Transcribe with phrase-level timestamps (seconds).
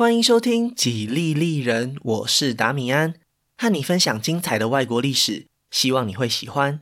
[0.00, 3.16] 欢迎收听《几利利人》，我是达米安，
[3.58, 6.80] 和你分享精彩的外国历史，希望你会喜欢。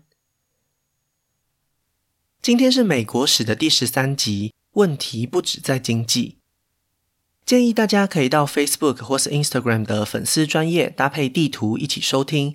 [2.40, 6.38] 今天是美国史的第十三集，问题不止在经济。
[7.44, 12.54] 建议大家可以到 Facebook 或是 Instagram 的粉丝专页搭配地图一起收听，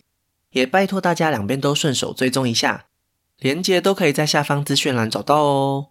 [0.52, 2.86] 也拜托大家两边都顺手追踪一下，
[3.40, 5.90] 连接都可以在下方资讯栏找到哦。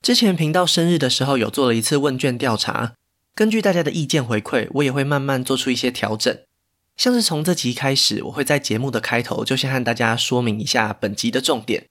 [0.00, 2.94] 之前频道生日的时候有做了一次问卷调查，
[3.34, 6.38] 根据大家的意见回馈，我也会慢慢做出一些调整。
[6.96, 11.86] 像是从这集开始，我会在节目的开头就先和大家说明一下本集的重点，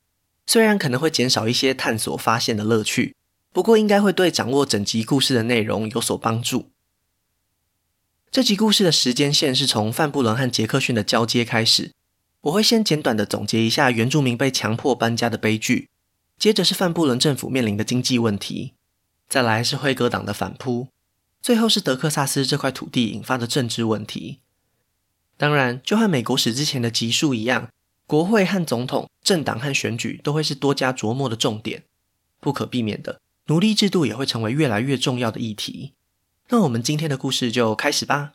[0.45, 3.16] 虽然可能会减少一些探索发现的乐趣，
[3.53, 6.71] 不过应该会对掌握整集故事的内容有所帮助。
[8.31, 11.91] 这集故事的时间线是从范布伦和杰克逊的交接开始，
[12.41, 15.89] 我会先简短的总结一下原住民被强迫搬家的悲剧。
[16.37, 18.73] 接着是范布伦政府面临的经济问题，
[19.27, 20.89] 再来是辉格党的反扑，
[21.41, 24.39] 最后是德克萨斯这块土地引发的政治问题。
[25.35, 27.69] 当然，就和美国史之前的集数一样，
[28.05, 31.83] 国会和总统、政党和选举都会是多加琢磨的重点。
[32.39, 35.94] 不可避免的，奴隶制度也会成为越来越重要的议题。
[36.49, 38.33] 那我们今天的故事就开始吧。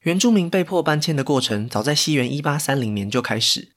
[0.00, 3.73] 原住民被迫搬迁的过程，早在西元一八三零年就开始。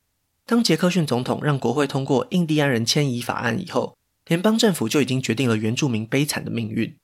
[0.47, 6.95] 当杰克逊总统让国会通过印第安人迁移法案以后，联邦政府就已经决定了原住民悲惨的命运。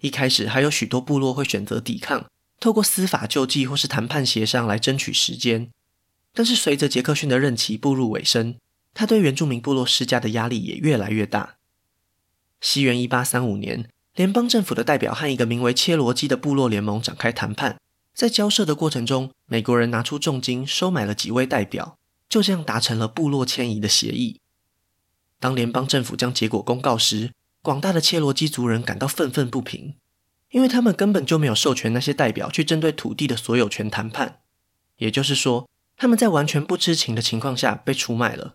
[0.00, 2.26] 一开始还有许多部落会选择抵抗，
[2.60, 5.72] 透过司法救济或是谈判协商来争取时间。
[6.32, 8.54] 但是随着杰克逊的任期步入尾声，
[8.94, 11.56] 他对原住民部落施加的压力也越来越大。
[12.60, 17.80] 西元一八三五年，联邦政府的代表和一个名为切罗基的部落联盟展开谈判，
[18.14, 21.98] 在交涉的过程中，美国人拿出重金收买了几位代表。
[22.28, 24.40] 就这样达成了部落迁移的协议。
[25.38, 27.32] 当联邦政府将结果公告时，
[27.62, 29.94] 广大的切罗基族人感到愤愤不平，
[30.50, 34.40] 因为他们根本就没有授权那些代表去针对土地的所有权谈判。
[34.98, 38.54] 也就是说，他们在完全不知情的情况下被出卖了。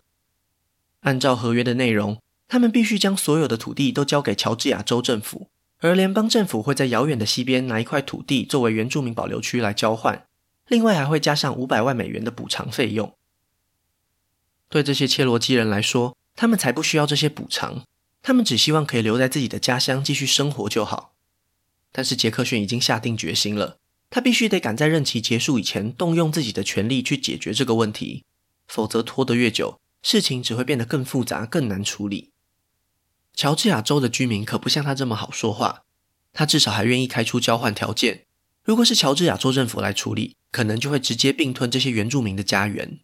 [1.00, 10.26] 按照合约的内容，他们必须将所有的土地都交给乔治亚州政府，而联邦政府会在遥远的西边拿一块土地作为原住民保留区来交换，
[10.66, 13.14] 另外还会加上五百万美元的补偿费用。
[14.72, 17.84] 对这些切罗基人来说，他们才不需要这些补偿，
[18.22, 21.12] 他们只希望可以留在自己的家乡继续生活就好。
[21.92, 23.76] 但是杰克逊已经下定决心了，
[24.08, 28.24] 他必须得赶在任期结束以前动用自己的权力去解决这个问题，
[28.66, 32.30] 否则拖得越久，事情只会变得更复杂、更难处理。
[33.34, 35.82] 乔治亚州的居民可不像他这么好说话，
[36.32, 38.24] 他至少还愿意开出交换条件。
[38.64, 43.00] 如果是乔治亚州政府来处理，可能就会直接并吞这些原住民的家园。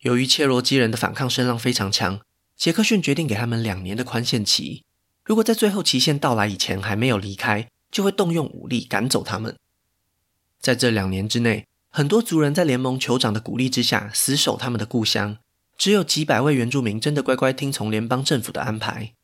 [0.00, 2.20] 由于切罗基人的反抗声浪非常强，
[2.56, 4.84] 杰克逊决定给他们两年的宽限期。
[5.24, 9.56] 如果在最后期限到来以前还没有离开，就会动用武力赶走他们。
[10.60, 15.38] 在这两年之内，很多族人在联盟酋长的鼓励之下死守他们的故乡，
[15.76, 19.14] 只有几百位原住民真的乖乖听从联邦政府的安排。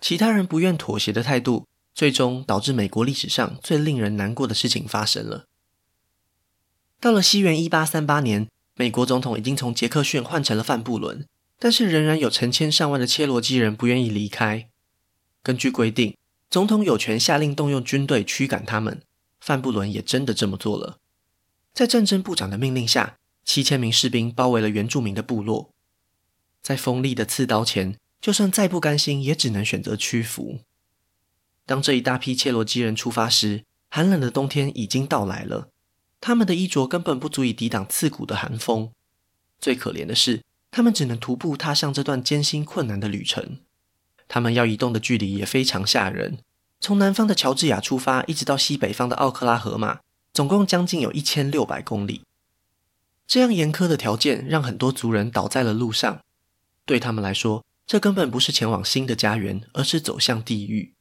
[0.00, 5.46] 其他人不愿妥协的态度，最终导致美国历史上最令人难过的事情发生了。
[7.00, 8.46] 到了西元一八三八年。
[8.78, 11.26] 美国总统已经从杰克逊换成了范布伦，
[11.58, 14.70] 但是仍然有成千上万的切罗基人不愿意离开。
[15.42, 16.16] 根据规定，
[16.48, 19.02] 总统有权下令动用军队驱赶他们。
[19.40, 20.98] 范布伦也真的这么做了。
[21.74, 25.72] 在战争部长的命令下，七千名士兵包围了原住民的部落。
[26.62, 30.60] 在锋利的刺刀前，就算再不甘心，也只能选择屈服。
[31.66, 35.70] 当这一大批切罗基人出发时，寒冷的冬天已经到来了。
[36.20, 38.90] 他们的衣着根本不足以抵挡刺骨的寒风。
[39.60, 43.60] 最可怜的是，他们只能徒步踏上这段艰辛困难的旅程。
[44.26, 46.38] 他们要移动的距离也非常吓人，
[46.80, 50.00] 从南方的乔治亚出发，一直到西北方的奥克拉荷马，
[50.32, 52.22] 总共将近有一千六百公里。
[53.26, 56.22] 这样严苛的条件让很多族人倒在了路上。
[56.84, 60.94] 对他们来说，这根本不是前往新的家园，而是走向地狱。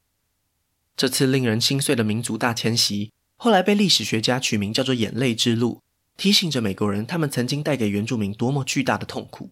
[0.95, 3.11] 这次令人心碎的民族大迁徙。
[3.37, 5.81] 后来被历史学家取名叫做“眼泪之路”，
[6.17, 9.51] 提醒着美国人，他们曾经带给原住民多么巨大的痛苦。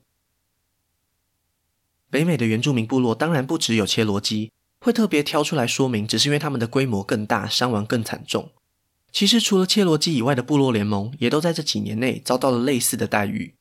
[2.10, 8.52] 北美的原住民部落当然不只有切罗基，会特别挑出来说明，只是因为他们的规模更大，伤亡更惨重。
[9.12, 13.56] 其实除了切罗基以外的部落联盟，也都在这几年内遭到了类似的待遇。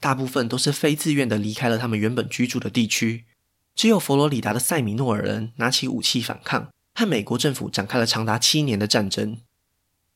[0.00, 3.24] 大部分都是非自愿的离开了他们原本居住的地区，
[3.74, 9.38] 只有佛罗里达的塞米诺尔人拿起武器反抗，和美国政府展开了长达七年的战争。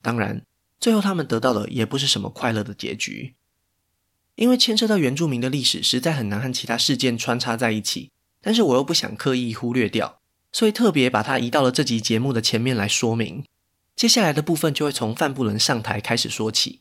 [0.02, 0.44] 当然，
[0.78, 3.34] 最后他们得到的也不是什么快乐的结局，
[4.36, 8.10] 因为牵涉到原住民的历史，实在很难和其他事件穿插在一起。
[8.40, 10.20] 但是我又不想刻意忽略掉，
[10.50, 13.44] 所以特别把它移到了这集节目的前面来说明。
[13.94, 16.80] 接下来的部分就会从范布伦上台开始说起。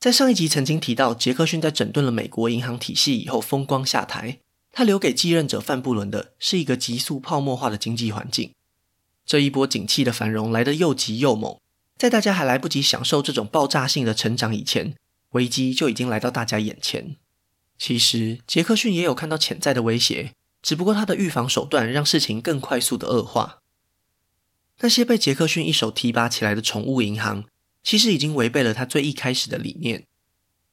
[0.00, 4.40] 在上一集曾经提到，杰克逊在整顿了美国银行体系以后风光下台，
[4.72, 8.55] 他留给继任者范布伦的是一个急速泡沫化的经济环境。
[9.26, 11.58] 这一波景气的繁荣来得又急又猛，
[11.98, 14.94] 在大家还来不及享受这种爆炸性的成长以前，
[15.30, 17.16] 危机就已经来到大家眼前。
[17.76, 20.32] 其实，杰克逊也有看到潜在的威胁，
[20.62, 23.58] 只不过他的预防手段让事情更快速的恶化。
[24.80, 27.44] 那些被杰克逊一手提拔起来的宠物银行，
[27.82, 30.04] 其实已经违背了他最一开始的理念。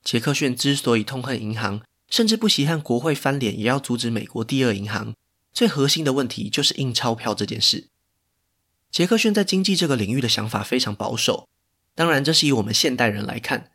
[0.03, 5.15] 杰克逊之所以痛恨银行，甚至不惜和国会翻脸，也要阻止美国第二银行，
[5.51, 7.87] 最核心的问题就是印钞票这件事。
[8.93, 11.49] 杰克逊在经济这个领域的想法非常保守，
[11.95, 13.71] 当然这是以我们现代人来看，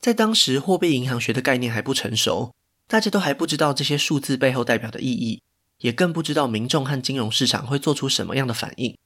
[0.00, 2.54] 在当时货币银行学的概念还不成熟，
[2.88, 5.42] 大家都还不知道这些数字背后代表的意义，
[5.80, 8.96] 也更不知道民众和金融市场会做出什么样的反应。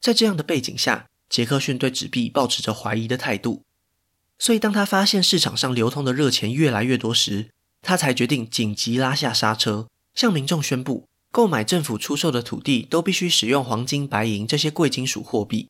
[0.00, 3.64] 在这样的背景下，杰克逊对纸币抱持着怀疑的态度，
[4.38, 7.50] 所以当他发现市场上流通的热钱越来越多时，
[7.82, 11.08] 他才决定紧急拉下刹车，向民众宣布。
[11.30, 15.68] 购买政府出售的土地都必须使用黄金、白银这些贵金属货币。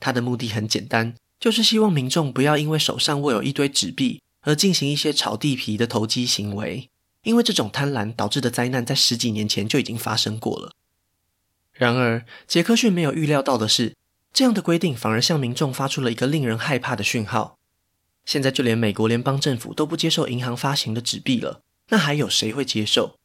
[0.00, 6.88] 他的目的很简单，就是希望民众不要因为手上握有一堆纸币而进行一些炒地皮的投机行为，
[7.22, 10.72] 因为这种贪婪导致的灾难在十几年前就已经发生过了。
[11.72, 13.94] 然而，杰克逊没有预料到的是，
[14.32, 17.58] 这样的规定反而向民众发出了一个令人害怕的讯号。
[18.24, 23.16] 现在就连美国联邦政府都不接受银行发行的纸币了，那还有谁会接受？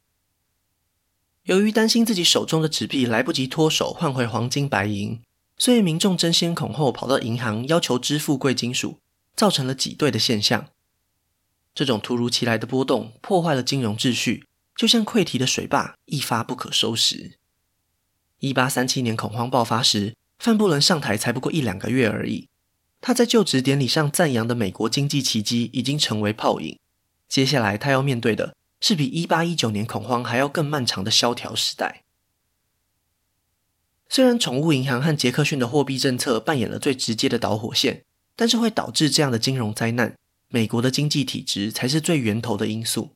[1.48, 5.18] 由于担心自己手中的纸币来不及脱手换回黄金白银，
[5.56, 8.98] 所以民众争先恐后跑到银行要求支付贵金属，
[9.34, 10.66] 造成了挤兑的现象。
[11.74, 14.44] 这种突如其来的波动破坏了金融秩序，
[14.76, 17.38] 就像溃堤的水坝，一发不可收拾。
[18.40, 22.46] 一八三七年恐慌爆发时，范布伦上台才不过一两个月而已。
[23.00, 26.78] 他在就职典礼上赞扬的美国经济奇迹已经成为泡影。
[27.26, 32.04] 接下来他要面对的，是比一八一九年恐慌还要更漫长的萧条时代。
[34.08, 38.04] 虽然宠物银行和杰克逊的货币政策扮演了最直接的导火线，
[38.34, 40.16] 但是会导致这样的金融灾难，
[40.48, 43.10] 美国的经济体制才是最源头的因素。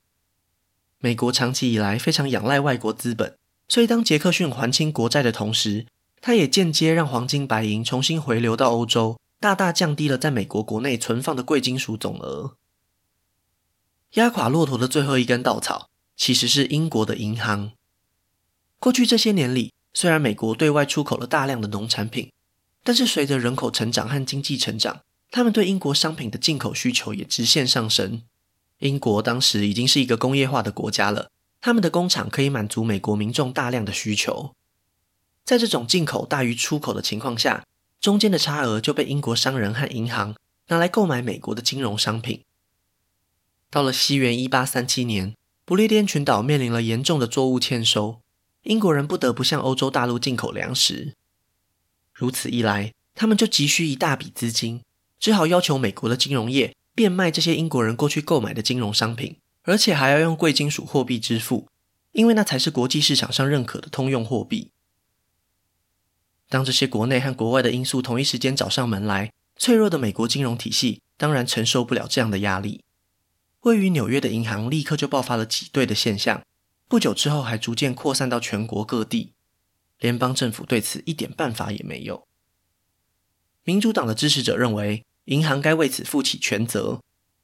[0.99, 3.37] 美国长期以来非常仰赖外国资本，
[3.69, 5.87] 所以当杰克逊还清国债的同时，
[6.21, 12.57] 他也间接让黄金白银重新回流到欧洲，大大降低了在美国国内存放的贵金属总额。
[14.13, 17.73] 压垮骆驼的最后一根稻草，其实是英国的银行。
[18.79, 22.31] 过去这些年里，虽然美国对外出口了大量的农产品，
[22.85, 25.01] 但是随着人口成长和经济成长，
[25.31, 28.23] 他们对英国商品的进口需求也直线上升。
[28.81, 31.31] 英国当时已经是一个工业化的国家了，
[31.63, 34.53] 他们的工厂可以满足美国民众大量的需求。
[35.43, 37.65] 在这种进口大于出口的情况下，
[37.99, 40.35] 中间的差额就被英国商人和银行
[40.69, 42.43] 拿来购买美国的金融商品。
[43.73, 45.35] 到了西元一八三七年，
[45.65, 48.21] 不列颠群岛面临了严重的作物欠收，
[48.65, 51.15] 英国人不得不向欧洲大陆进口粮食。
[52.13, 54.83] 如此一来，他们就急需一大笔资金，
[55.19, 61.67] 只好要求美国的金融业变卖这些英国人过去购买的金融商品，而且还要用贵金属货币支付，
[62.13, 64.69] 因为那才是国际市场上认可的通用货币。
[66.51, 72.83] 当这些国内和国外的因素同一时间找上门来，脆弱的美国金融体系当然承受不了这样的压力。
[73.63, 76.43] 位于纽约的银行立刻就爆发了挤兑的现象，
[76.89, 79.35] 不久之后还逐渐扩散到全国各地。
[80.01, 82.27] 联邦政府对此一点办法也没有。
[83.63, 87.01] 民主党的支持者认为，银行该为此负起全责，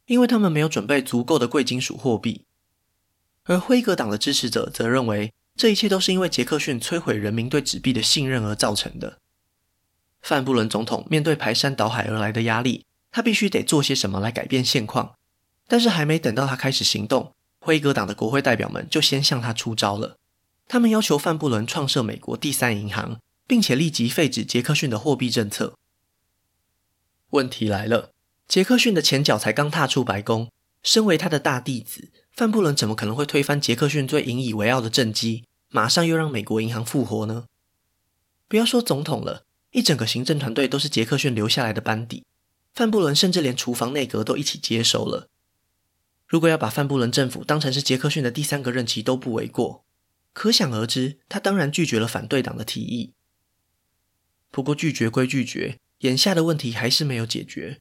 [0.06, 2.44] 因为他们没有准备足够的贵金属货币。
[3.44, 9.20] 而辉格党的支持者则认为，这一切都是因为杰克逊摧毁人民对纸币的信任而造成的。
[10.20, 15.14] 范布伦总统面对排山倒海而来的压力，他必须得做些什么来改变现况。
[15.68, 20.16] 但是还没等到他开始行动，辉格党的国会代表们就先向他出招了。
[20.66, 25.74] 他们要求范布伦创设美国第三银行，并且立即废止杰克逊的货币政策。
[27.30, 28.10] 问题来了，
[28.46, 30.50] 杰克逊的前脚才刚踏出白宫，
[30.82, 37.44] 身为他的大弟子，范布伦怎么可能会推翻杰克逊最引以为傲的政绩，马上又让美国银行复活呢？
[38.48, 42.24] 不要说总统了，一整个行政团队都是杰克逊留下来的班底，
[42.74, 45.28] 范布伦甚至连厨房内阁都一起接手了。
[46.28, 49.84] 如果要把范布伦政府当成是杰克逊的第三个任期都不为过，
[50.34, 53.14] 可想而知，他当然拒绝了反对党的提议。
[54.50, 57.80] 不过拒绝归拒绝，眼下的问题还是没有解决。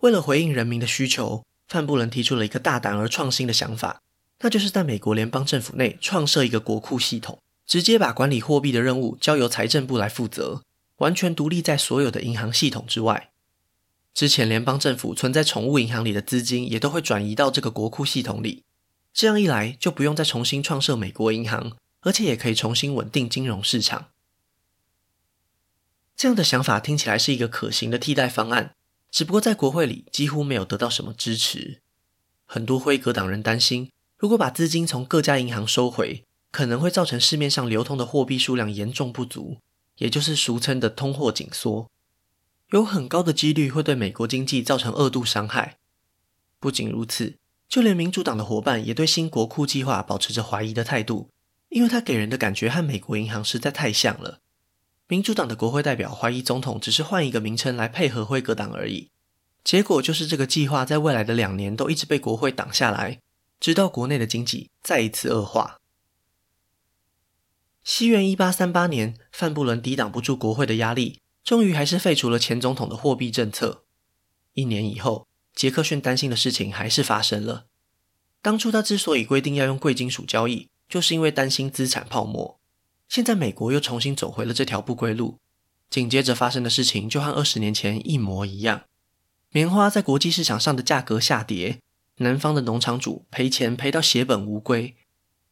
[0.00, 4.02] 为了回应人民的需求，范布伦提出了一个大胆而创新的想法，
[4.40, 10.62] 那就是在美国联邦政府内创设一个国库系统，直接把管理货币的任务交由财政部来负责，
[10.98, 13.30] 完全独立在所有的银行系统之外。
[14.16, 18.64] 之前联邦政府存在宠物银行里的资金，也都会转移到这个国库系统里。
[19.12, 24.08] 这样一来，就不用再重新创设美国银行，而且也可以重新稳定金融市场。
[26.16, 28.74] 这样的想法听起来是一个可行的替代方案，
[29.10, 31.82] 只不过在国会里几乎没有得到什么支持。
[32.46, 39.58] 很多辉格党人担心，如果把资金从各家银行收回，可能会造成市面上流通的货币数量严重不足，
[39.98, 41.90] 也就是俗称的通货紧缩，
[42.70, 45.78] 有很高的几率会对美国经济造成二度伤害。
[46.58, 51.30] 不仅如此，就连民主党的伙伴也对新国库计划保持着怀疑的态度，
[51.68, 54.40] 因为它给人的感觉和美国银行实在太像了。
[55.08, 59.10] 民主党的国会代表怀疑总统只是换一个名称来配合辉格党而已，
[59.62, 63.20] 结果就是这个计划在未来的两年都一直被国会挡下来，
[63.60, 65.78] 直到国内的经济再一次恶化。
[67.84, 73.84] 西元一八三八年，范布伦抵挡不住国会的压力，终于还是废除了前总统的货币政策。
[74.54, 77.66] 一年以后，杰克逊担心的事情还是发生了。
[78.42, 82.58] 当初他之所以规定要用贵金属交易，就是因为担心资产泡沫。
[83.08, 85.38] 现在美国又重新走回了这条不归路。
[85.88, 88.82] 紧接着发生的事情就和二十年前一模一样：
[89.50, 91.78] 棉花在国际市场上的价格下跌，
[92.16, 94.96] 南方的农场主赔钱赔到血本无归。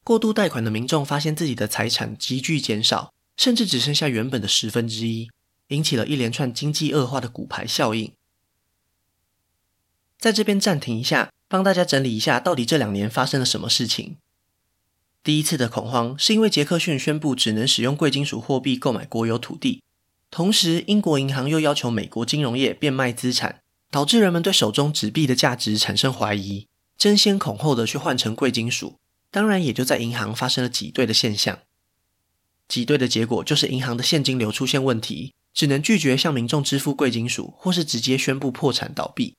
[0.02, 5.30] 过度贷款的民众发现自己的财产急剧减少，甚至只剩下原本的十分之一，
[5.68, 8.12] 引起了一连串经济恶化的骨牌效应。
[10.18, 14.16] 在这边暂停一下，帮大家整理一下，到底这两年发生了什么事情。
[15.23, 19.83] 第一次的恐慌是因为杰克逊宣布只能使用贵金属货币购买国有土地，
[20.30, 26.66] 同时英国银行又要求美国金融业变卖资产，导致人们对手中纸币的价值产生怀疑，
[26.99, 28.97] 争先恐后的去换成贵金属。
[29.30, 31.59] 当然，也就在银行发生了挤兑的现象。
[32.68, 39.37] 挤兑的结果就是银行的现金流出现问题，只能拒绝向民众支付贵金属，或是直接宣布破产倒闭。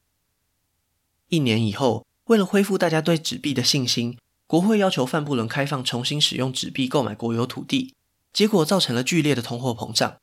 [1.28, 4.18] 一年以后，为了恢复大家对纸币的信心，
[4.48, 7.94] 国会要求范布伦开放重新使用纸币购买国有土地，
[8.32, 10.18] 结果造成了剧烈的通货膨胀。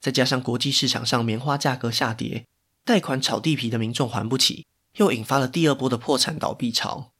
[0.00, 2.46] 再加上国际市场上棉花价格下跌，
[2.84, 7.10] 贷款炒地皮的民众还不起，又引发了第二波的破产倒闭潮。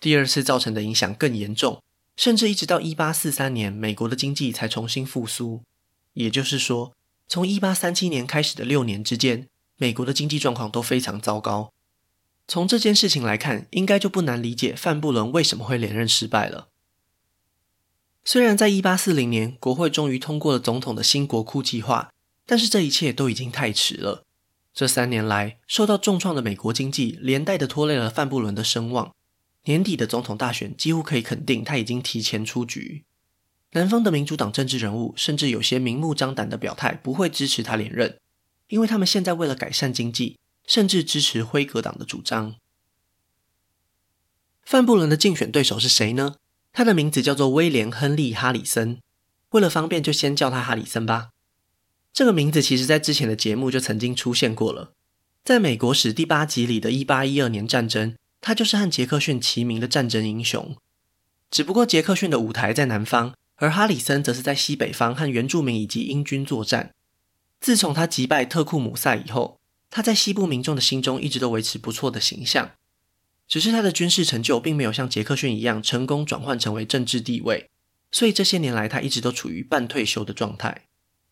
[0.00, 1.82] 第二次造成的影响更严重，
[2.16, 5.62] 甚至一直到一八四三年，美国的经济才重新复苏。
[6.14, 6.94] 也就是说，
[7.30, 9.46] 从一八三七年开始的六年之间，
[9.76, 11.72] 美国的经济状况都非常糟糕。
[12.48, 16.66] 从这件事情来看，应该就不难理解范布伦为什么会连任失败了。
[18.24, 22.12] 虽然在一八四零年，国会终于通过了总统的新国库计划，
[22.44, 24.24] 但是这一切都已经太迟了。
[24.74, 29.14] 这三年来，受到重创的美国经济，连带的拖累了范布伦的声望。
[29.66, 33.04] 年底的总统大选几乎可以肯定，他已经提前出局。
[33.72, 38.18] 南方的民主党政治人物甚至有些明目张胆的表态，不会支持他连任，
[38.68, 42.56] 因为他们现在为了改善经济，甚至支持辉格党的主张。
[44.64, 46.36] 范布伦的竞选对手是谁呢？
[46.72, 48.98] 他的名字叫做威廉·亨利·哈里森。
[49.50, 51.30] 为了方便，就先叫他哈里森吧。
[52.12, 54.92] 这个名字其实在之前的节目就曾经出现过了，
[55.44, 58.14] 在美国史第八集里的一八一二年战争。
[58.40, 60.74] 他就是和杰克逊齐名的战争英雄，
[61.50, 66.94] 只不过杰克逊的舞台在南方，而哈里森则是在西北方和原住民以及英军作战。
[67.60, 72.70] 自从他击败特库姆塞以后，他在西部民众的心中一直都维持不错的形象。
[73.46, 77.68] 只是他的军事成就并没有像杰克逊一样成功转换成为政治地位，
[78.10, 80.86] 所以这些年来他一直都处于半退休的状态。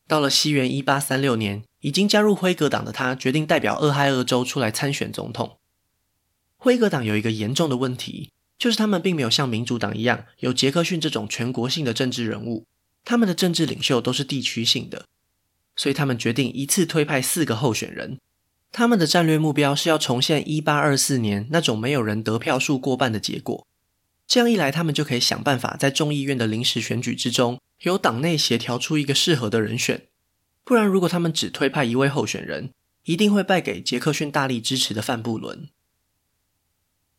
[0.07, 5.57] 到了西元一八三六年，已经加入辉格党的他决定代表俄亥俄州出来参选总统。
[6.57, 12.67] 辉格党有一个严重的问题，就是他们并没有像民主党一样有杰克逊这种全国性的政治人物，
[13.05, 15.07] 他们的政治领袖都是地区性的，
[15.77, 18.19] 所以他们决定一次推派四个候选人。
[18.71, 23.67] 他们的战略目标是要重现1824年那种没有人得票数过半的结果。
[24.27, 30.09] 这样一来，他们就可以想办法在众议院的临时选举之中，由党内协调出一个适合的人选。
[30.65, 32.75] 不然，如果他们只推派一位候选人，
[33.05, 35.71] 一定会败给杰克逊大力支持的范布伦。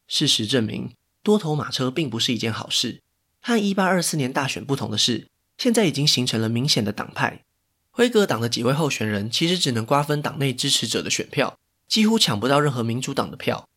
[0.08, 0.92] 事实证明，
[1.24, 3.02] 多头马车并不是一件好事。
[3.42, 7.44] 和1824年大选不同的是，现在已经形成了明显的党派。
[7.92, 11.58] 辉格党的几位候选人其实只能瓜分党内支持者的选票，
[11.88, 13.68] 几乎抢不到任何民主党的票。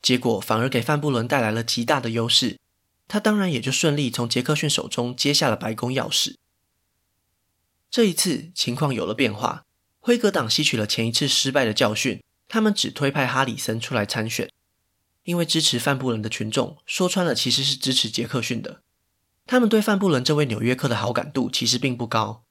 [0.00, 2.58] 结果反而给范布伦带来了极大的优势，
[3.06, 6.36] 他当然也就顺利从杰克逊手中接下了白宫钥匙。
[7.90, 9.64] 这一次情况有了变化，
[10.00, 14.50] 辉格党吸取了前一次失败的教训，他们只推派哈里森出来参选。
[15.28, 18.80] 因为支持范布伦的群众说穿了其实是支持杰克逊的，
[19.44, 22.44] 他们对范布伦这位纽约客的好感度其实并不高。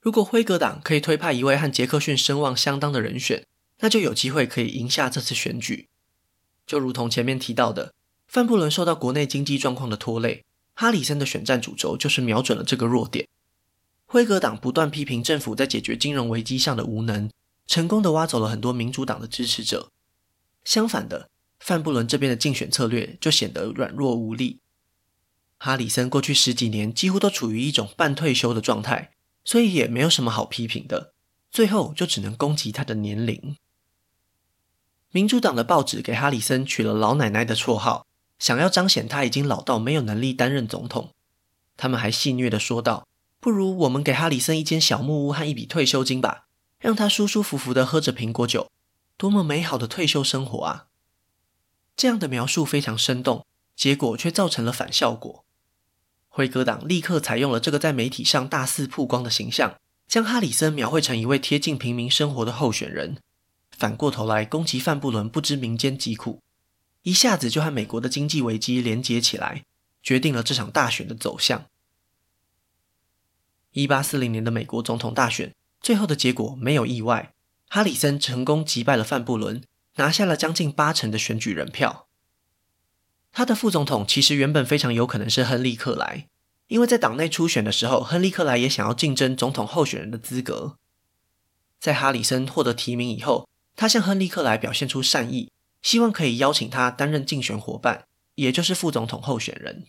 [0.00, 3.46] 如果辉格党可以推派一位和杰克逊声望相当的人选，
[3.78, 5.88] 那就有机会可以赢下这次选举。
[6.66, 7.94] 就如同前面提到的，
[8.26, 13.28] 范布伦受到国内经济状况的拖累，哈里森的选战主轴就是瞄准了这个弱点。
[14.06, 17.30] 辉格党不断批评政府在解决金融危机上的无能，
[17.68, 19.92] 成功地挖走了很多民主党的支持者。
[20.64, 21.30] 相反的，
[21.70, 24.58] 范布伦这边的竞选策略就显得软弱无力。
[25.56, 29.12] 哈里森过去十几年几乎都处于一种半退休的状态，
[29.44, 31.12] 所以也没有什么好批评的。
[31.48, 33.54] 最后就只能攻击他的年龄。
[35.12, 38.04] 民主党的报纸给哈里森取了“老奶奶”的绰号，
[38.40, 41.10] 想要彰显他已经老到没有能力担任总统。
[41.76, 43.06] 他们还戏谑地说道
[43.38, 46.48] ：“不如我们给哈里森一间小木屋和一笔退休金吧，
[46.80, 48.68] 让他舒舒服服地喝着苹果酒，
[49.16, 50.86] 多么美好的退休生活啊！”
[52.00, 53.44] 这样的描述非常生动，
[53.76, 55.44] 结果却造成了反效果。
[56.30, 59.78] 辉格党立刻采用了这个在媒体上大肆曝光的形象，
[60.08, 63.18] 将哈里森描绘成一位贴近平民生活的候选人。
[63.72, 66.40] 反过头来攻击范布伦不知民间疾苦，
[67.02, 69.66] 一下子就和美国的经济危机连接起来，
[70.02, 71.66] 决定了这场大选的走向。
[73.72, 77.34] 一八四零年的美国总统大选，最后的结果没有意外，
[77.68, 79.62] 哈里森成功击败了范布伦，
[79.96, 82.06] 拿下了将近八成的选举人票。
[83.32, 86.26] 他的副总统其实原本非常有可能是亨利·克莱，
[86.68, 90.76] 因为在党内初选的时候，亨利·克莱也想要竞争总统候选人的资格。
[91.78, 99.86] 在哈里森获得提名以后，他向亨利·克莱表现出善意，希望可以邀请他担任竞选伙伴，也就是副总统候选人。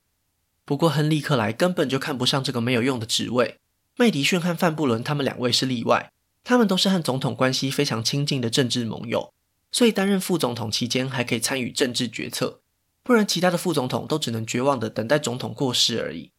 [0.63, 3.57] 不过，亨利·克莱根本就看不上这个没有用的职位。
[3.97, 6.11] 麦迪逊和范布伦他们两位是例外，
[6.43, 9.33] 他们都是和总统关系非常亲近的政治盟友，
[9.71, 12.61] 所以担任副总统期间还可以参与政治决策。
[13.03, 16.31] 不然，其他的副总统都只能绝望地等待总统过世而已。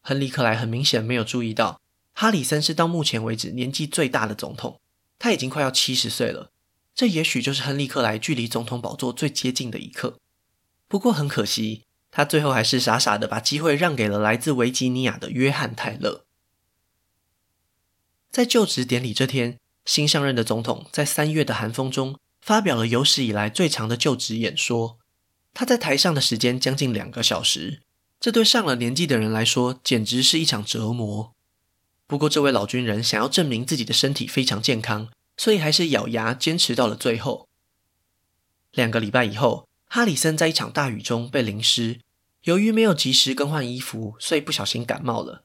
[0.00, 1.80] 亨利·克莱很明显没有注意到，
[2.14, 4.80] 哈里森是到目前为止年纪最大的总统。
[5.18, 6.50] 他已经快要七十岁了，
[6.94, 10.16] 这也许就是亨利·克莱距离总统宝座最接近的一刻。
[10.88, 16.24] 不过很可惜，他最后还是傻傻的把机会让给了来自维吉尼亚的约翰·泰勒。
[18.30, 24.98] 在就职典礼这天，新上任的总统在三月的寒风中发表了有史以来最长的就职演说。
[25.52, 27.82] 他在台上的时间将近两个小时，
[28.20, 31.32] 这对上了年纪的人来说简直是一场折磨。
[32.06, 37.46] 不过，这位老军人想要证明自己的身体非常健康，所以还是咬牙坚持到了最后。
[38.72, 42.00] 两个礼拜以后，哈里森在一场大雨中被淋湿，
[42.44, 45.44] 由于没有及时更换衣服，所以不小心感冒了。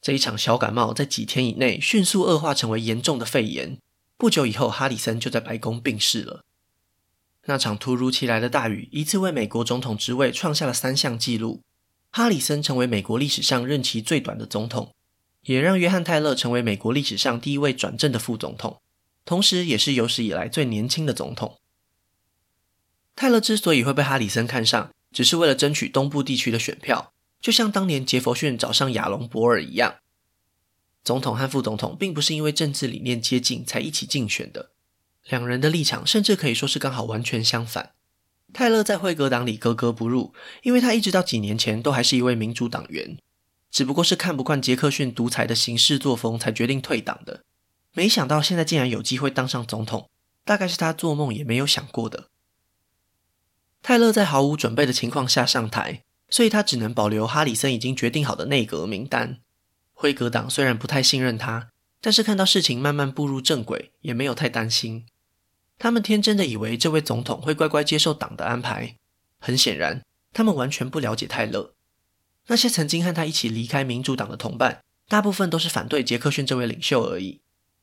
[0.00, 3.78] 这一场小感冒在几天以内迅速恶化成为严重的肺炎。
[4.16, 6.44] 不久以后，哈里森就在白宫病逝了。
[7.44, 11.62] 那场突如其来的大雨，一次为美国总统职位创下了三项纪录。
[12.10, 14.92] 哈里森成为美国历史上任期最短的总统。
[15.42, 18.80] 也让约翰·泰勒成为美国历史上第一位转正的副总统，
[19.24, 21.56] 同时也是有史以来最年轻的总统。
[23.14, 29.98] 泰勒之所以会被哈里森看上，只是为了争取东部地区的选票，就像当年杰佛逊找上亚龙·博尔一样。
[31.06, 34.70] 总统和副总统并不是因为政治理念接近才一起竞选的，
[35.28, 37.92] 两人的立场甚至可以说是刚好完全相反。
[38.52, 43.16] 泰勒在辉格党里格格不入，因为他一直到几年前都还是一位民主党员。
[43.70, 47.44] 只不过是看不惯杰克逊独裁的行事作风，才决定退党的。
[47.92, 50.10] 没想到现在竟然有机会当上总统，
[50.44, 52.30] 大概是他做梦也没有想过的。
[53.80, 59.38] 泰勒在毫无准备的情况下上台，所以他只能保留哈里森已经决定好的内阁名单。
[59.98, 61.70] 辉格党虽然不太信任他，
[62.02, 65.06] 但是看到事情慢慢步入正轨，也没有太担心。
[65.78, 68.96] 他们天真的以为这位总统会乖乖接受党的安排。
[69.38, 70.02] 很显然，
[70.34, 71.72] 他们完全不了解泰勒。
[72.48, 77.40] 那些曾经和他一起离开民主党的同伴，大部分都是反对杰克逊这位领袖而已。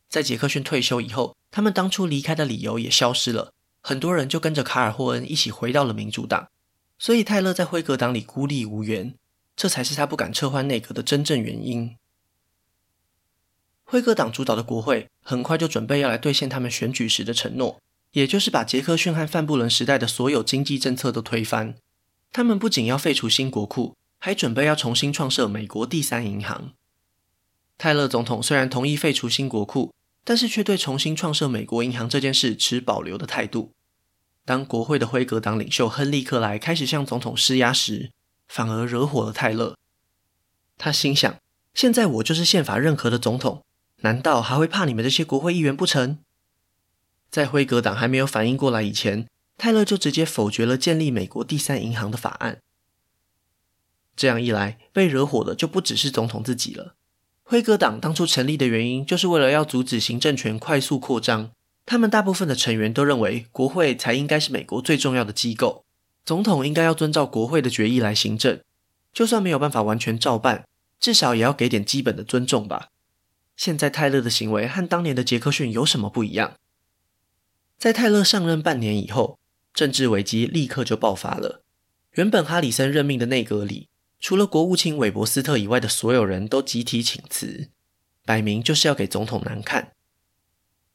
[0.07, 6.49] 在杰克逊退休以后，他们当初离开的理由也消失了，很多人就跟着卡尔霍恩一起回到了民主党。
[6.99, 9.15] 所以泰勒在辉格党里孤立无援，
[9.55, 11.95] 这才是他不敢撤换内阁的真正原因。
[13.93, 17.79] 辉格党主导的国会很快就准备要来兑现他们选举时的承诺，
[18.13, 21.75] 也就是把杰克逊和范布伦时代的所有经济政策都推翻。
[22.31, 23.93] 他们不仅要废除新国库。
[24.25, 26.71] 还准备要重新创设美国第三银行。
[27.77, 33.73] 泰勒总统虽然同意废除新国库，但是却对重新创设美国银行这件事持保留的态度。
[34.45, 38.11] 当国会的辉格党领袖亨利·克莱开始向总统施压时，
[38.47, 39.75] 反而惹火了泰勒。
[40.77, 41.35] 他心想：
[41.73, 43.61] 现在我就是宪法认可的总统，
[44.03, 46.19] 难道还会怕你们这些国会议员不成？
[47.31, 52.59] 在辉格党还没有反应过来以前，泰勒就直接否决了建立美国第三银行的法案。
[54.15, 56.95] 这样一来，被惹火的就不只是总统自己了。
[57.43, 61.51] 辉格党当初成立的原因，就是为了要阻止行政权快速扩张。
[61.85, 65.83] 他们大部分的成员都认为，国会才应该是美国最重要的机构，
[66.25, 68.61] 总统应该要遵照国会的决议来行政，
[69.11, 70.65] 就算没有办法完全照办，
[70.99, 72.89] 至少也要给点基本的尊重吧。
[73.55, 76.57] 现在泰勒的行为和当年的杰克逊有什么不一样？
[77.77, 79.39] 在泰勒上任半年以后，
[79.73, 81.63] 政治危机立刻就爆发了。
[82.13, 83.89] 原本哈里森任命的内阁里，
[84.19, 87.69] 除了国务卿韦伯斯特以外的所有人都集体请辞，
[88.25, 89.93] 摆明就是要给总统难看。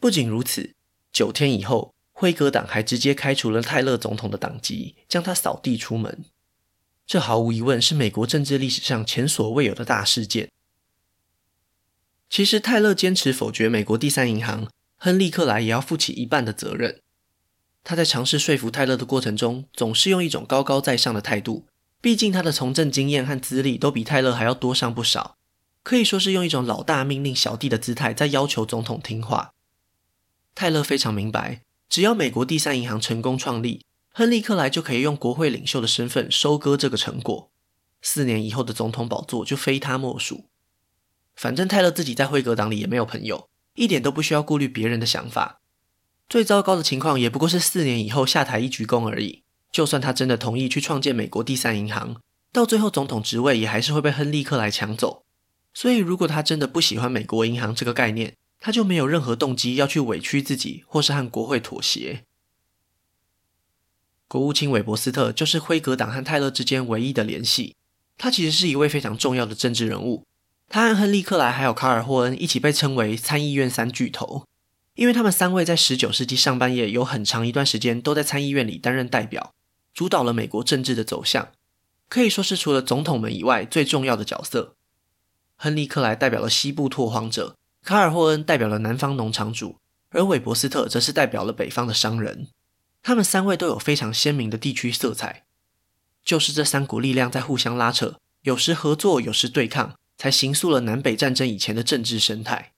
[0.01, 0.75] 不仅如此，
[1.13, 6.25] 九天以后，辉格党还直接开除了泰勒总统的党籍，将他扫地出门。
[7.07, 10.51] 这毫无疑问是美国政治历史上前所未有的大事件。
[12.31, 17.01] 其实，泰勒坚持否决美国第三银行，亨利·克莱也要负起一半的责任。
[17.83, 21.67] 他在尝试说服泰勒的过程中，总是用一种高高在上的态度。
[22.01, 25.37] 毕竟他的从政经验和资历都比泰勒还要多上不少，
[25.83, 29.55] 可以说是用一种老大命令小弟的姿态在要求总统听话。
[30.55, 37.51] 泰勒非常明白，只要美国第三银行成功创立，亨利·克莱就可以用国会领袖的身份收割这个成果，
[38.03, 40.45] 四年以后的总统宝座就非他莫属。
[41.39, 45.61] 反正泰勒自己在辉格党里也没有朋友，一点都不需要顾虑别人的想法。
[46.29, 49.45] 最糟糕的情况也不过是四年以后下台一鞠躬而已。
[49.71, 52.21] 就算他真的同意去创建美国第三银行，
[52.53, 55.25] 到最后总统职位也还是会被亨利·克莱抢走。
[55.73, 62.25] 所以，如果他真的不喜欢美国银行这个概念，他就没有任何动机要去委屈自己，或是和国会妥协。
[64.27, 67.77] 国务卿韦伯斯特就是辉格党和泰勒之间唯一的联系。
[68.17, 70.27] 他其实是一位非常重要的政治人物。
[70.69, 74.45] 他和亨利·克莱还有卡尔·霍恩一起被称为参议院三巨头，
[74.95, 79.55] 因为他们三位在19世纪上半叶有很长一段时间都在参议院里担任代表。
[79.95, 81.49] 主导了美国政治的走向，
[82.09, 84.75] 可以说是除了总统们以外最重要的角色。
[85.57, 89.77] 亨利·克莱代表了西部拓荒者，卡尔·霍恩代表了南方农场主，
[90.11, 92.47] 而韦伯斯特则是代表了北方的商人。
[93.03, 95.45] 他们三位都有非常鲜明的地区色彩，
[96.23, 102.73] 就是这三股力量在互相拉扯，有时合作，有时对抗，才形塑了南北战争以前的政治生态。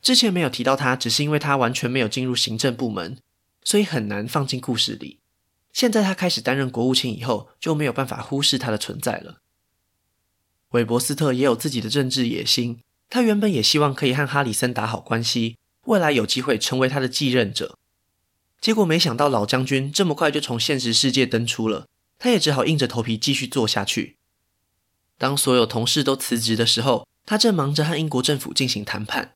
[0.00, 3.16] 之前没有提到他，只是因为他完全没有进入行政部门，
[3.64, 5.18] 所以很难放进故事里。
[5.72, 9.40] 现在他开始担任国务卿以后，就没有办法忽视他的存在了。
[10.72, 17.78] 韦伯斯特也有自己的政治野心，他原本也希望可以和哈里森打好关系，未来有机会成为他的继任者。
[18.60, 21.86] 结果没想到老将军这么快就从现实世界登出了，
[22.18, 24.16] 他也只好硬着头皮继续做下去。
[25.24, 29.32] 当所有同事都辞职的时候，他正忙着和英国政府进行谈判，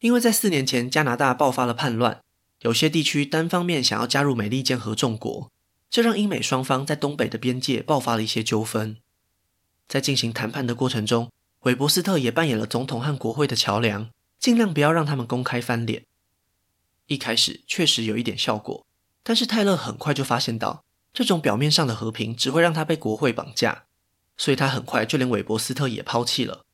[0.00, 2.20] 因为在四年前加拿大爆发了叛乱，
[2.60, 5.50] 有些地区单方面想要加入美利坚合众国。
[5.88, 8.98] 这让英美双方在东北的边界爆发了一些纠纷。
[9.88, 16.04] 在进行谈判的过程中，韦伯斯特也扮演了总统和国会的桥梁，尽量不要让他们公开翻脸。
[17.06, 18.84] 一开始确实有一点效果，
[19.22, 23.84] 但是泰勒很快就发现到，这种表面上的和平只会让他被国会绑架，
[24.40, 26.64] 所以他很快就连韦伯斯特也抛弃了。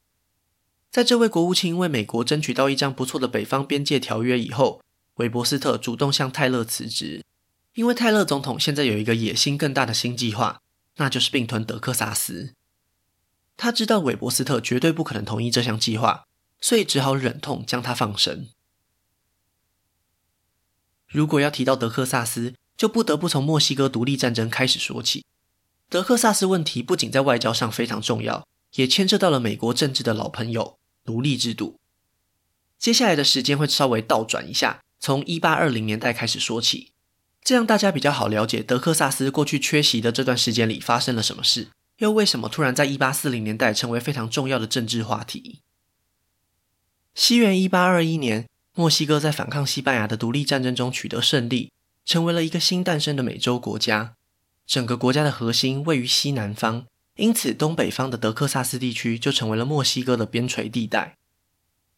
[0.89, 4.81] 在这位国务卿为美国争取到一张不错的北方边界条约以后，
[5.17, 7.25] 韦伯斯特主动向泰勒辞职。
[7.75, 10.63] 因为泰勒总统现在有一个野心更大的新计划，
[10.99, 12.55] 那就是并吞德克萨斯。
[13.57, 16.25] 他知道韦伯斯特绝对不可能同意这项计划，
[16.61, 18.49] 所以只好忍痛将他放生。
[21.09, 25.25] 如果要提到德克萨斯，就不得不从墨西哥独立战争开始说起。
[25.89, 31.79] 德克萨斯问题不仅在外交上非常重要，也牵涉到了美国政治的老朋友——奴隶制度。
[32.79, 36.93] 接下来的时间会稍微倒转一下，从一八二零年代开始说起。
[37.43, 41.69] 这样大家比较好了解德克萨斯过去缺席的这段时间里发生了什么事，
[41.99, 45.61] 又为什么突然在1840年代成为非常重要的政治话题。
[47.15, 51.71] 西元1821年，墨西哥在反抗西班牙的独立战争中取得胜利，
[52.05, 54.15] 成为了一个新诞生的美洲国家。
[54.67, 61.17] 整个国家的核心位于西南方，因此东北方的德克萨斯地区就成为了墨西哥的边陲地带。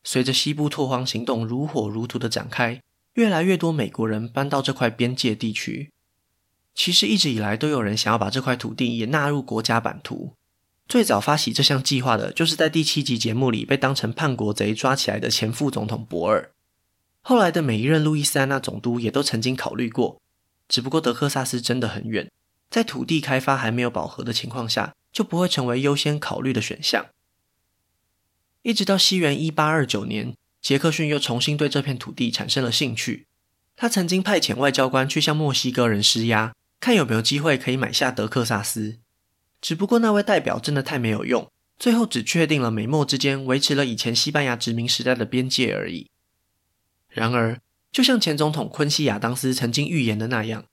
[0.05, 2.81] 随着西部拓荒行动如火如荼的展开。
[3.15, 5.91] 越来越多美国人搬到这块边界地区。
[6.73, 10.35] 其实一直以来都有人想要把这块土地也纳入国家版图。
[10.87, 16.53] 最早发起这项计划的，就是在第七集节目里被当成叛国贼抓起来的前副总统博尔。
[17.21, 20.21] 后来的每一任路易斯安那总督也都曾经考虑过，
[20.69, 22.31] 只不过德克萨斯真的很远，
[22.71, 27.07] 在土地开发还没有饱和的情况下，就不会成为优先考虑的选项。
[28.63, 30.35] 一直到西元一八二九年。
[30.61, 33.27] 杰克逊又重新对这片土地产生了兴趣。
[33.77, 38.99] 他曾经派遣外交官去向墨西哥人施压，看有没有机会可以买下德克萨斯。
[39.63, 46.11] 只不过那位代表真的太没有用，最后只确定了美墨之间维持了以前西班牙殖民时代的边界而已。
[47.09, 47.61] 然而，
[47.93, 50.65] 就像前总统昆西亚当斯曾经预言的那样，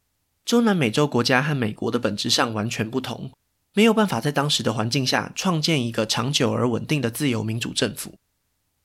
[0.46, 3.32] 中南美洲国家和美国的本质上完全不同，
[3.74, 8.14] 没有办法在当时的环境下创建一个长久而稳定的自由民主政府。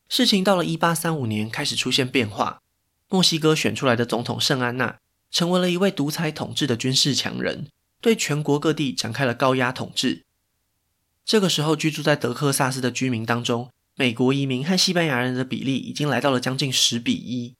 [0.08, 2.62] 事情到了一八三五年开始出现变化，
[3.10, 4.96] 墨西哥选出来的总统圣安娜
[5.30, 7.68] 成为了一位独裁统治的军事强人，
[8.00, 10.24] 对全国各地展开了高压统治。
[11.26, 17.54] 这个时候，居住在德克萨斯的居民当中，美国移民和西班牙人的比例已经来到了将近十比一。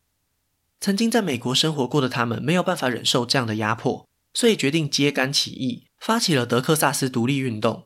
[0.80, 7.84] 曾经在美国生活过的他们没有办法忍受这样的压迫，所以决定揭竿起义，发起了德克萨斯独立运动。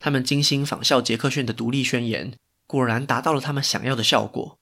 [0.00, 4.58] 他们精心仿效杰克逊的独立宣言，果然达到了他们想要的效果。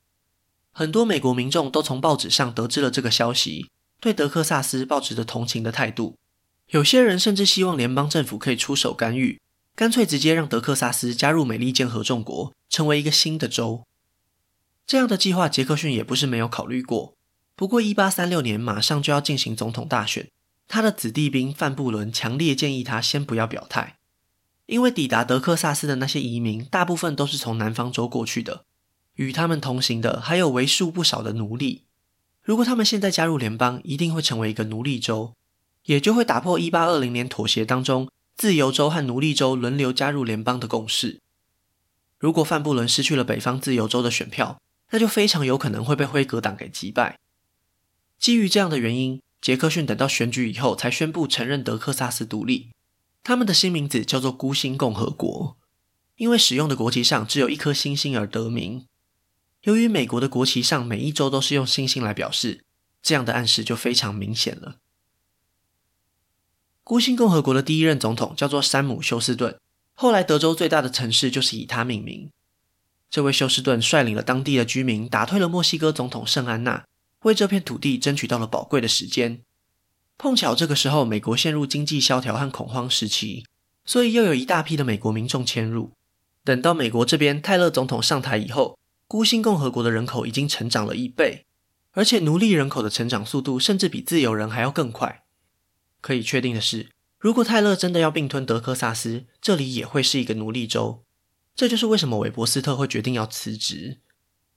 [0.71, 6.19] 很多美国民众都从报纸上得知了这个消息，对德克萨斯抱持着同情的态度。
[6.69, 9.41] 有些人甚至希望联邦政府可以出手干预，
[9.75, 13.85] 干脆直接让德克萨斯加入美利坚合众国，成为一个新的州。
[14.87, 17.15] 这样的计划，杰克逊也不是没有考虑过。
[17.55, 20.29] 不过，一八三六年马上就要进行总统大选，
[20.67, 23.99] 他的子弟兵范布伦强烈建议他先不要表态，
[24.67, 28.65] 因为抵达德克萨斯的那些移民大部分都是从南方州过去的，
[29.17, 31.85] 与他们同行的还有为数不少的奴隶。
[32.43, 35.35] 如果他们现在加入联邦，一定会成为一个奴隶州，
[35.85, 41.21] 也就会打破一八二零年妥协当中自由州和奴隶州轮流加入联邦的共识。
[42.19, 44.59] 如果范布伦失去了北方自由州的选票，
[44.91, 47.19] 那就非常有可能会被辉格党给击败。
[48.23, 52.71] 基于这样的原因，杰克逊等到选举以后才宣布承认德克萨斯独立。
[53.25, 55.57] 他们的新名字叫做孤星共和国，
[56.15, 58.87] 因为使用的国旗上只有一颗星星而得名。
[59.63, 62.63] 由于美国的国旗上每一州都是用星星来表示，
[63.03, 64.77] 这样的暗示就非常明显了。
[66.85, 69.59] 孤星共和国的第一任总统叫做山姆·休斯顿，
[69.95, 72.31] 后来德州最大的城市就是以他命名。
[73.11, 76.85] 这位休斯顿率领了当地的居民，打退了墨西哥总统圣安娜。
[77.23, 79.43] 为这片土地争取到了宝贵的时间。
[80.19, 83.45] 碰巧这个时候，美国陷入经济萧条和恐慌时期，
[83.85, 85.93] 所以又有一大批的美国民众迁入。
[86.45, 91.47] 等到美国这边泰勒总统上台以后，孤星共和国的人口已经成长了一倍，
[91.93, 95.25] 而且奴隶人口的成长速度甚至比自由人还要更快。
[96.01, 101.05] 可以确定的是，如果泰勒真的要并吞德克萨斯，这里也会是一个奴隶州。
[101.55, 104.01] 这就是为什么韦伯斯特会决定要辞职。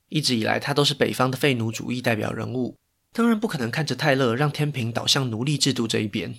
[0.10, 2.78] 一直以来，他都是北方的废奴主义代表人物，
[3.12, 6.36] 当然不可能看着泰勒让天平倒向奴隶制度这一边。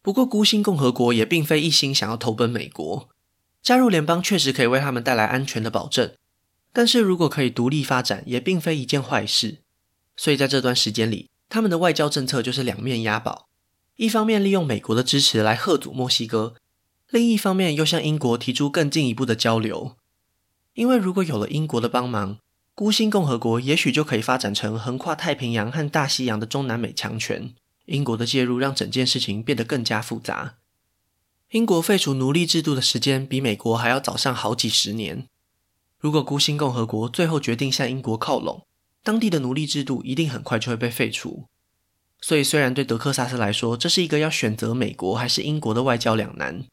[0.00, 3.08] 不过，孤星共和国也并非一心想要投奔美国，
[3.60, 6.14] 加入联邦确实可以为他们带来安全的保证，
[6.72, 9.58] 但是如果可以独立发展，也并非一件坏事。
[10.16, 13.48] 所以在这段时间里，他们的外交政策就是两面押宝：
[13.96, 16.54] 一方面利用美国的支持来吓阻墨西哥，
[17.10, 19.96] 另一方面又向英国提出更进一步的交流。
[20.78, 22.38] 因为如果有了英国的帮忙，
[22.76, 27.52] 孤星共和国也许就可以发展成横跨太平洋和大西洋的中南美强权。
[27.86, 30.54] 英国的介入让整件事情变得更加复杂。
[31.50, 35.26] 英国废除奴隶制度的时间比美国还要早上好几十年。
[35.98, 38.64] 如果孤星共和国最后决定向英国靠拢，
[39.02, 41.46] 当地的奴隶制度一定很快就会被废除。
[42.20, 46.64] 所以，虽然对德克萨斯来说，这是一个要选择美国还是英国的外交两难，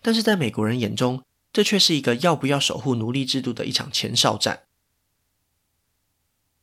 [0.00, 4.64] 但是在美国人眼中，这却是一个要不要守护奴隶制度的一场前哨战，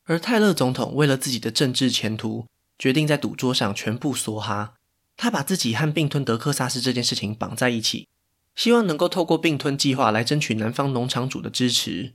[0.04, 4.76] 而泰勒总统为了自己的政治前途，决定在赌桌上全部梭哈。
[5.18, 8.08] 他把自己和并吞德克萨斯这件事情绑在一起，
[8.54, 12.14] 希望能够透过并吞计划来争取南方农场主的支持。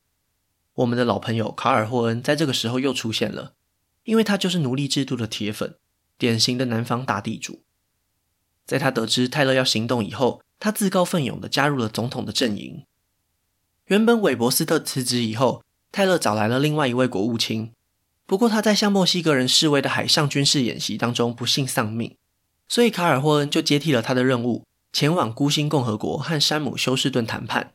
[0.74, 3.54] 我们的老朋友卡尔霍恩在这个时候又出现了，
[4.04, 5.76] 因为他就是奴隶制度的铁粉，
[6.16, 7.64] 典型的南方大地主。
[8.64, 12.84] 在他得知泰勒要行动以后，他自告奋勇地加入了总统的阵营。
[13.86, 17.72] 原本韦伯斯特辞职以后，泰勒找来了另外一位国务卿。
[18.26, 22.16] 不过他在向墨西哥人示威的海上军事演习当中不幸丧命，
[22.68, 27.72] 所以卡尔霍恩就接替了他的任务，前往孤星共和国和山姆休斯顿谈判。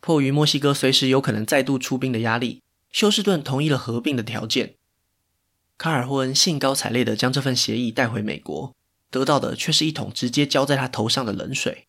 [0.00, 4.74] 迫于墨西哥随时有可能再度出兵的压力，休斯顿同意了合并的条件。
[5.78, 8.74] 卡尔霍恩兴高采烈地将这份协议带回美国。
[9.10, 11.86] 得到的却是一桶直接浇在他头上的冷水。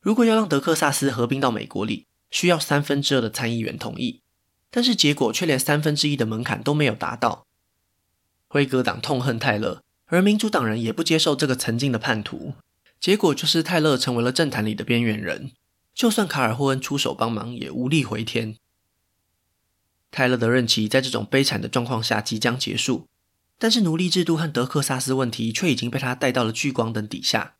[0.00, 4.20] 如果要让德克萨斯合并到美国里，需要三分之二的参议员同意，
[4.70, 7.46] 但是结果却连三分之一的门槛都没有达到。
[8.48, 12.54] 辉格党痛恨泰勒，而民主党人也不接受这个曾经的叛徒。
[13.00, 15.52] 结果就是泰勒成为了政坛里的边缘人，
[15.94, 18.56] 就算卡尔霍恩出手帮忙，也无力回天。
[20.10, 23.06] 泰勒的任期在这种悲惨的状况下即将结束。
[23.58, 27.56] 但是奴隶制度和德克萨斯问题却已经被他带到了聚光灯底下。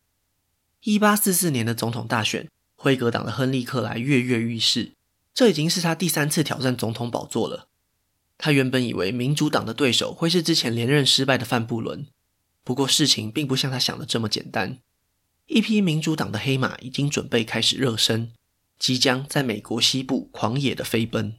[0.83, 4.93] 一八四四年的总统大选，辉格党的亨利·克莱跃跃欲试，
[5.35, 7.69] 这已经是他第三次挑战总统宝座了。
[8.39, 12.07] 他原本以为民主党的对手会是之前连任失败的范布伦，
[12.63, 14.79] 不过事情并不像他想的这么简单。
[15.47, 18.33] 一匹民主党的黑马已经准备开始热身，
[18.79, 21.39] 即将在美国西部狂野的飞奔。